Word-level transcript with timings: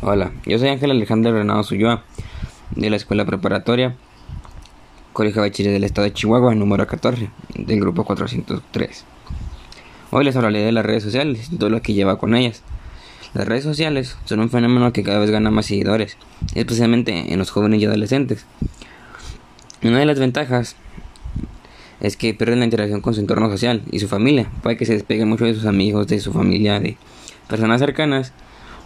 Hola, 0.00 0.30
yo 0.46 0.60
soy 0.60 0.68
Ángel 0.68 0.92
Alejandro 0.92 1.32
Renado 1.32 1.64
Suyoa, 1.64 2.04
de 2.76 2.88
la 2.88 2.94
Escuela 2.94 3.24
Preparatoria 3.24 3.96
Colegio 5.12 5.42
Bachiller 5.42 5.72
del 5.72 5.82
Estado 5.82 6.04
de 6.04 6.12
Chihuahua, 6.12 6.54
número 6.54 6.86
14, 6.86 7.28
del 7.56 7.80
grupo 7.80 8.04
403. 8.04 9.04
Hoy 10.12 10.24
les 10.24 10.36
hablaré 10.36 10.60
de 10.60 10.70
las 10.70 10.86
redes 10.86 11.02
sociales 11.02 11.48
y 11.50 11.56
todo 11.56 11.68
lo 11.68 11.82
que 11.82 11.94
lleva 11.94 12.16
con 12.16 12.36
ellas. 12.36 12.62
Las 13.34 13.48
redes 13.48 13.64
sociales 13.64 14.16
son 14.24 14.38
un 14.38 14.50
fenómeno 14.50 14.92
que 14.92 15.02
cada 15.02 15.18
vez 15.18 15.32
gana 15.32 15.50
más 15.50 15.66
seguidores, 15.66 16.16
especialmente 16.54 17.32
en 17.32 17.38
los 17.40 17.50
jóvenes 17.50 17.82
y 17.82 17.86
adolescentes. 17.86 18.46
Una 19.82 19.98
de 19.98 20.06
las 20.06 20.20
ventajas 20.20 20.76
es 21.98 22.16
que 22.16 22.34
pierden 22.34 22.60
la 22.60 22.66
interacción 22.66 23.00
con 23.00 23.14
su 23.14 23.20
entorno 23.20 23.50
social 23.50 23.82
y 23.90 23.98
su 23.98 24.06
familia. 24.06 24.48
Puede 24.62 24.76
que 24.76 24.86
se 24.86 24.92
despeguen 24.92 25.28
mucho 25.28 25.44
de 25.44 25.54
sus 25.54 25.66
amigos, 25.66 26.06
de 26.06 26.20
su 26.20 26.32
familia, 26.32 26.78
de 26.78 26.96
personas 27.48 27.80
cercanas 27.80 28.32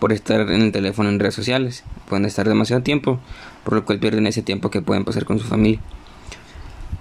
por 0.00 0.12
estar 0.12 0.40
en 0.40 0.62
el 0.62 0.72
teléfono 0.72 1.08
en 1.08 1.20
redes 1.20 1.34
sociales. 1.34 1.84
Pueden 2.08 2.24
estar 2.24 2.48
demasiado 2.48 2.82
tiempo, 2.82 3.20
por 3.64 3.74
lo 3.74 3.84
cual 3.84 4.00
pierden 4.00 4.26
ese 4.26 4.42
tiempo 4.42 4.70
que 4.70 4.82
pueden 4.82 5.04
pasar 5.04 5.24
con 5.24 5.38
su 5.38 5.46
familia. 5.46 5.80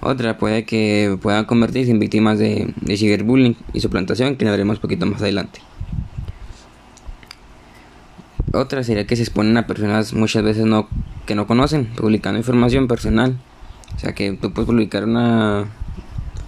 Otra 0.01 0.37
puede 0.37 0.65
que 0.65 1.17
puedan 1.21 1.45
convertirse 1.45 1.91
en 1.91 1.99
víctimas 1.99 2.39
de, 2.39 2.73
ciberbullying 2.85 3.57
y 3.73 3.79
suplantación, 3.81 4.35
que 4.35 4.45
veremos 4.45 4.79
poquito 4.79 5.05
más 5.05 5.21
adelante. 5.21 5.59
Otra 8.53 8.83
sería 8.83 9.05
que 9.05 9.15
se 9.15 9.23
exponen 9.23 9.57
a 9.57 9.67
personas 9.67 10.13
muchas 10.13 10.43
veces 10.43 10.65
no, 10.65 10.87
que 11.25 11.35
no 11.35 11.47
conocen, 11.47 11.85
publicando 11.95 12.37
información 12.37 12.87
personal. 12.87 13.37
O 13.95 13.99
sea 13.99 14.13
que 14.13 14.33
tú 14.33 14.53
puedes 14.53 14.67
publicar 14.67 15.03
una 15.03 15.65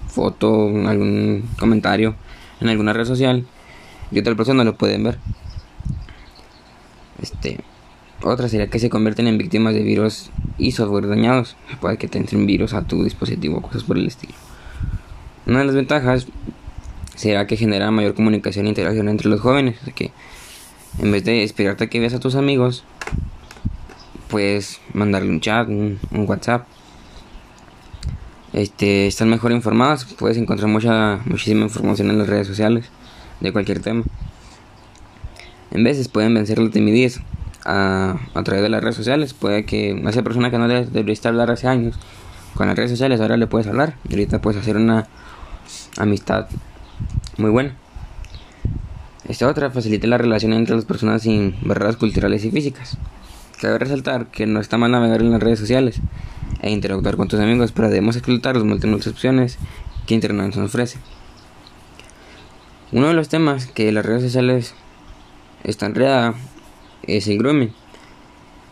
foto, 0.07 0.68
algún 0.88 1.49
comentario 1.59 2.15
en 2.59 2.70
alguna 2.70 2.93
red 2.93 3.05
social 3.05 3.45
y 4.12 4.20
otra 4.20 4.35
persona 4.35 4.63
lo 4.63 4.76
pueden 4.76 5.04
ver. 5.04 5.18
Este, 7.21 7.59
otra 8.23 8.49
sería 8.49 8.67
que 8.67 8.80
se 8.80 8.89
convierten 8.89 9.27
en 9.27 9.38
víctimas 9.38 9.73
de 9.73 9.81
virus 9.81 10.29
y 10.57 10.71
software 10.71 11.07
dañados. 11.07 11.55
Puede 11.79 11.98
que 11.98 12.07
te 12.07 12.18
entren 12.18 12.46
virus 12.46 12.73
a 12.73 12.84
tu 12.84 13.04
dispositivo, 13.04 13.62
cosas 13.62 13.84
por 13.84 13.98
el 13.98 14.07
estilo. 14.07 14.34
Una 15.46 15.59
de 15.59 15.65
las 15.65 15.76
ventajas 15.76 16.27
será 17.15 17.48
que 17.48 17.57
genera 17.57 17.91
mayor 17.91 18.13
comunicación 18.13 18.65
e 18.65 18.70
interacción 18.70 19.09
entre 19.09 19.29
los 19.29 19.41
jóvenes. 19.41 19.77
que 19.96 20.12
en 20.99 21.12
vez 21.12 21.23
de 21.23 21.43
esperarte 21.43 21.85
a 21.85 21.87
que 21.87 21.99
veas 21.99 22.13
a 22.13 22.20
tus 22.20 22.35
amigos, 22.35 22.84
puedes 24.27 24.79
mandarle 24.93 25.29
un 25.29 25.40
chat, 25.40 25.68
un, 25.68 25.99
WhatsApp. 26.12 26.68
Este, 28.53 29.07
están 29.07 29.29
mejor 29.29 29.51
informados, 29.51 30.05
puedes 30.05 30.37
encontrar 30.37 30.70
mucha, 30.70 31.21
muchísima 31.26 31.63
información 31.63 32.09
en 32.09 32.18
las 32.18 32.27
redes 32.27 32.48
sociales 32.48 32.90
de 33.40 33.51
cualquier 33.53 33.81
tema. 33.81 34.03
En 35.72 35.84
veces 35.84 36.08
pueden 36.08 36.34
vencer 36.34 36.60
la 36.60 36.70
timidez 36.70 37.20
a, 37.66 38.18
a 38.34 38.44
través 38.44 38.64
de 38.64 38.70
las 38.70 38.82
redes 38.82 38.96
sociales. 38.96 39.34
Puede 39.34 39.66
que 39.66 39.91
esa 39.91 40.24
persona 40.24 40.52
que 40.52 40.58
no 40.58 40.68
le 40.68 40.86
debería 40.86 41.16
hablar 41.30 41.52
hace 41.52 41.68
años 41.68 41.98
con 42.54 42.68
las 42.68 42.76
redes 42.76 42.91
sociales 42.91 43.22
ahora 43.22 43.38
le 43.38 43.48
puedes 43.48 43.68
hablar 43.68 43.96
y 44.08 44.14
ahorita 44.14 44.42
puedes 44.42 44.62
hacer 44.62 44.76
una 44.76 45.08
amistad 45.98 46.48
muy 47.38 47.49
buena. 47.49 47.76
Esta 49.27 49.48
otra 49.48 49.70
facilita 49.70 50.08
la 50.08 50.18
relación 50.18 50.54
entre 50.54 50.76
las 50.76 50.86
personas 50.86 51.22
sin 51.22 51.55
barreras 51.62 51.96
culturales 51.96 52.44
y 52.44 52.52
físicas. 52.52 52.98
Cabe 53.62 53.77
resaltar 53.77 54.27
que 54.27 54.48
no 54.48 54.60
está 54.60 54.77
mal 54.77 54.92
navegar 54.92 55.22
en 55.22 55.32
las 55.32 55.42
redes 55.42 55.60
sociales 55.60 56.02
e 56.62 56.72
interactuar 56.72 57.16
con 57.16 57.27
tus 57.27 57.40
amigos, 57.40 57.72
pero 57.72 57.88
debemos 57.88 58.16
explotar 58.16 58.55
las 58.55 58.66
múltiples 58.66 59.08
opciones 59.08 59.58
que 60.05 60.16
Internet 60.16 60.55
nos 60.55 60.58
ofrece. 60.58 60.99
Uno 62.92 63.08
de 63.08 63.14
los 63.14 63.30
temas 63.30 63.68
que 63.68 63.92
las 63.92 64.06
redes 64.06 64.24
sociales 64.24 64.74
está 65.63 65.85
enredada 65.85 66.35
es 67.03 67.28
el 67.28 67.38
grooming. 67.38 67.73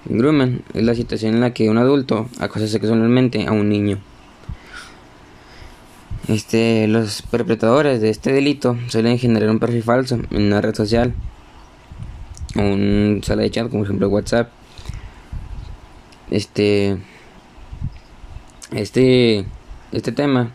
El 0.09 0.17
grooming 0.17 0.61
es 0.73 0.83
la 0.83 0.95
situación 0.95 1.35
en 1.35 1.41
la 1.41 1.53
que 1.53 1.69
un 1.69 1.77
adulto 1.77 2.27
acosa 2.39 2.67
sexualmente 2.67 3.45
a 3.47 3.51
un 3.51 3.69
niño. 3.69 3.99
Este, 6.27 6.87
los 6.87 7.23
perpetradores 7.23 8.01
de 8.01 8.09
este 8.09 8.31
delito 8.31 8.77
suelen 8.87 9.17
generar 9.17 9.49
un 9.49 9.59
perfil 9.59 9.83
falso 9.83 10.19
en 10.29 10.43
una 10.43 10.61
red 10.61 10.75
social 10.75 11.13
o 12.55 12.61
un 12.61 13.21
sala 13.23 13.41
de 13.41 13.51
chat, 13.51 13.67
como 13.67 13.79
por 13.79 13.87
ejemplo 13.87 14.09
WhatsApp. 14.09 14.49
Este, 16.29 16.97
este, 18.71 19.45
este 19.91 20.11
tema, 20.11 20.51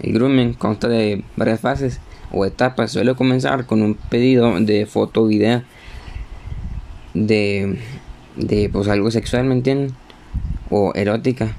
el 0.00 0.14
grooming, 0.14 0.54
consta 0.54 0.88
de 0.88 1.22
varias 1.36 1.60
fases 1.60 2.00
o 2.32 2.44
etapas. 2.44 2.92
Suele 2.92 3.14
comenzar 3.14 3.66
con 3.66 3.82
un 3.82 3.94
pedido 3.94 4.58
de 4.60 4.86
foto 4.86 5.22
o 5.22 5.26
video 5.26 5.62
de, 7.14 7.78
de 8.36 8.68
pues 8.72 8.88
algo 8.88 9.10
sexual, 9.10 9.44
¿me 9.44 9.54
entienden? 9.54 9.94
O 10.70 10.92
erótica. 10.94 11.56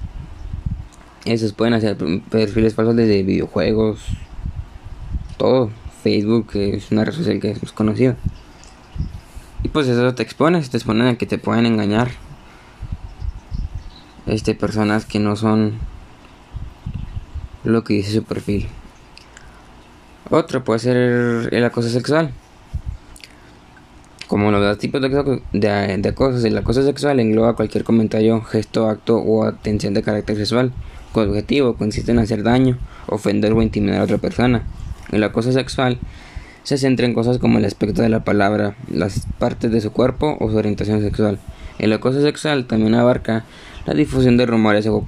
Esos 1.26 1.54
pueden 1.54 1.74
hacer 1.74 1.98
perfiles 2.30 2.76
falsos 2.76 2.96
de 2.96 3.24
videojuegos, 3.24 4.00
todo. 5.38 5.70
Facebook 6.02 6.48
que 6.52 6.76
es 6.76 6.92
una 6.92 7.04
red 7.04 7.14
social 7.14 7.40
que 7.40 7.52
es 7.52 7.72
conocida. 7.72 8.16
Y 9.64 9.70
pues 9.70 9.88
eso 9.88 10.16
te 10.16 10.24
expones, 10.24 10.70
te 10.70 10.78
exponen 10.78 11.08
a 11.08 11.18
que 11.18 11.26
te 11.26 11.38
pueden 11.38 11.66
engañar. 11.66 12.10
Este, 14.26 14.56
personas 14.56 15.06
que 15.06 15.20
no 15.20 15.36
son 15.36 15.74
lo 17.64 17.84
que 17.84 17.96
dice 17.96 18.14
su 18.14 18.24
perfil. 18.24 18.68
Otro 20.32 20.64
puede 20.64 20.80
ser 20.80 20.98
el 21.52 21.64
acoso 21.64 21.90
sexual. 21.90 22.32
Como 24.28 24.52
los 24.52 24.78
tipos 24.78 25.02
de, 25.02 25.10
de, 25.10 25.98
de 25.98 26.48
el 26.48 26.58
acoso 26.58 26.84
sexual 26.84 27.20
engloba 27.20 27.56
cualquier 27.56 27.84
comentario, 27.84 28.40
gesto, 28.42 28.88
acto 28.88 29.18
o 29.18 29.44
atención 29.44 29.96
de 29.96 30.04
carácter 30.04 30.36
sexual, 30.36 30.72
cuyo 31.14 31.30
objetivo 31.30 31.74
consiste 31.74 32.12
en 32.12 32.20
hacer 32.20 32.44
daño, 32.44 32.78
ofender 33.08 33.54
o 33.54 33.62
intimidar 33.64 34.02
a 34.02 34.04
otra 34.04 34.20
persona. 34.20 34.68
El 35.12 35.24
acoso 35.24 35.52
sexual 35.52 35.98
se 36.62 36.78
centra 36.78 37.08
en 37.08 37.16
cosas 37.16 37.40
como 37.40 37.58
el 37.58 37.66
aspecto 37.66 38.04
de 38.04 38.10
la 38.10 38.24
palabra, 38.24 38.76
las 38.88 39.26
partes 39.40 39.72
de 39.72 39.82
su 39.82 39.92
cuerpo 39.92 40.38
o 40.40 40.52
su 40.52 40.58
orientación 40.58 41.02
sexual. 41.02 41.40
El 41.80 41.92
acoso 41.92 42.22
sexual 42.22 42.66
también 42.66 42.94
abarca 42.94 43.46
la 43.88 43.96
difusión 43.96 44.38
de 44.38 44.46
rumores 44.46 44.86
o 44.86 45.08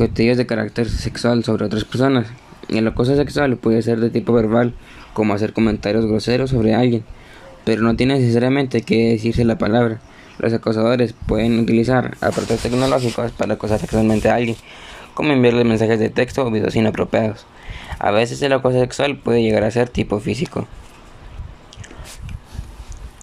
cotillas 0.00 0.38
de 0.38 0.46
carácter 0.46 0.88
sexual 0.88 1.44
sobre 1.44 1.66
otras 1.66 1.84
personas. 1.84 2.26
El 2.70 2.88
acoso 2.88 3.14
sexual 3.16 3.58
puede 3.58 3.82
ser 3.82 4.00
de 4.00 4.08
tipo 4.08 4.32
verbal, 4.32 4.72
como 5.12 5.34
hacer 5.34 5.52
comentarios 5.52 6.06
groseros 6.06 6.48
sobre 6.48 6.74
alguien, 6.74 7.04
pero 7.66 7.82
no 7.82 7.94
tiene 7.96 8.18
necesariamente 8.18 8.80
que 8.80 9.10
decirse 9.10 9.44
la 9.44 9.58
palabra. 9.58 10.00
Los 10.38 10.54
acosadores 10.54 11.12
pueden 11.26 11.58
utilizar 11.58 12.16
aparatos 12.22 12.60
tecnológicos 12.60 13.30
para 13.32 13.52
acosar 13.52 13.78
sexualmente 13.78 14.30
a 14.30 14.36
alguien, 14.36 14.56
como 15.12 15.34
enviarle 15.34 15.64
mensajes 15.64 15.98
de 15.98 16.08
texto 16.08 16.46
o 16.46 16.50
videos 16.50 16.74
inapropiados. 16.76 17.44
A 17.98 18.10
veces 18.10 18.40
el 18.40 18.54
acoso 18.54 18.80
sexual 18.80 19.18
puede 19.18 19.42
llegar 19.42 19.64
a 19.64 19.70
ser 19.70 19.90
tipo 19.90 20.18
físico. 20.18 20.66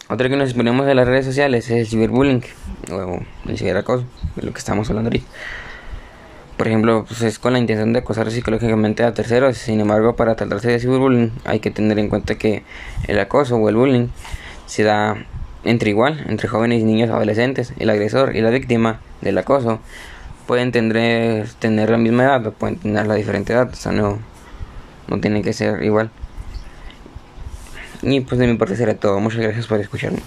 Otra 0.10 0.30
que 0.30 0.36
nos 0.36 0.50
exponemos 0.50 0.86
de 0.86 0.94
las 0.94 1.08
redes 1.08 1.26
sociales 1.26 1.72
es 1.72 1.72
el 1.72 1.88
ciberbullying 1.88 2.44
o 2.92 3.20
el 3.48 3.58
ciberacoso, 3.58 4.06
de 4.36 4.44
lo 4.44 4.54
que 4.54 4.60
estamos 4.60 4.88
hablando 4.92 5.08
ahorita 5.08 5.26
por 6.58 6.68
ejemplo, 6.68 7.06
pues 7.08 7.22
es 7.22 7.38
con 7.38 7.54
la 7.54 7.60
intención 7.60 7.94
de 7.94 8.00
acosar 8.00 8.32
psicológicamente 8.32 9.04
a 9.04 9.14
terceros. 9.14 9.58
Sin 9.58 9.80
embargo, 9.80 10.16
para 10.16 10.36
tratarse 10.36 10.70
de 10.70 10.80
ciberbullying 10.80 11.32
hay 11.46 11.60
que 11.60 11.70
tener 11.70 12.00
en 12.00 12.10
cuenta 12.10 12.36
que 12.36 12.64
el 13.08 13.20
acoso 13.20 13.58
o 13.58 13.70
el 13.70 13.76
bullying 13.76 14.08
se 14.66 14.84
da 14.84 15.26
entre 15.64 15.92
igual, 15.92 16.26
entre 16.28 16.48
jóvenes 16.48 16.82
y 16.82 16.84
niños 16.84 17.12
adolescentes. 17.12 17.74
El 17.78 17.92
agresor 17.92 18.36
y 18.36 18.42
la 18.42 18.50
víctima 18.50 19.02
del 19.22 19.38
acoso 19.38 19.80
pueden 20.48 20.72
tener, 20.72 21.48
tener 21.60 21.92
la 21.92 21.98
misma 21.98 22.24
edad 22.24 22.48
o 22.48 22.52
pueden 22.54 22.78
tener 22.78 23.06
la 23.06 23.16
diferente 23.16 23.54
edad, 23.54 23.70
o 23.72 23.76
sea, 23.76 23.92
no, 23.92 24.18
no 25.08 25.20
tienen 25.20 25.44
que 25.44 25.54
ser 25.54 25.84
igual. 25.84 26.10
Y 28.02 28.22
pues 28.22 28.40
de 28.40 28.48
mi 28.48 28.58
parte 28.58 28.76
será 28.76 28.96
todo. 28.96 29.20
Muchas 29.20 29.42
gracias 29.42 29.68
por 29.68 29.80
escucharme. 29.80 30.20